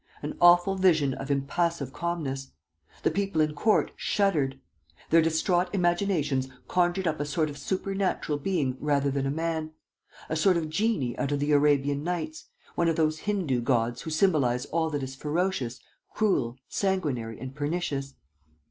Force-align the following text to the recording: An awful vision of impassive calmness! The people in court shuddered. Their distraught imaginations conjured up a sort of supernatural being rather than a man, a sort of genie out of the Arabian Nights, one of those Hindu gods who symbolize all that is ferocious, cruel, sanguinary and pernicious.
An 0.23 0.35
awful 0.41 0.77
vision 0.77 1.13
of 1.13 1.29
impassive 1.29 1.93
calmness! 1.93 2.53
The 3.03 3.11
people 3.11 3.39
in 3.39 3.53
court 3.53 3.91
shuddered. 3.95 4.59
Their 5.11 5.21
distraught 5.21 5.69
imaginations 5.73 6.47
conjured 6.67 7.07
up 7.07 7.19
a 7.19 7.23
sort 7.25 7.51
of 7.51 7.57
supernatural 7.59 8.39
being 8.39 8.77
rather 8.79 9.11
than 9.11 9.27
a 9.27 9.29
man, 9.29 9.73
a 10.27 10.35
sort 10.35 10.57
of 10.57 10.71
genie 10.71 11.15
out 11.19 11.31
of 11.31 11.39
the 11.39 11.51
Arabian 11.51 12.03
Nights, 12.03 12.45
one 12.73 12.87
of 12.87 12.95
those 12.95 13.19
Hindu 13.29 13.61
gods 13.61 14.01
who 14.01 14.09
symbolize 14.09 14.65
all 14.65 14.89
that 14.89 15.03
is 15.03 15.13
ferocious, 15.13 15.79
cruel, 16.15 16.57
sanguinary 16.67 17.39
and 17.39 17.53
pernicious. 17.53 18.15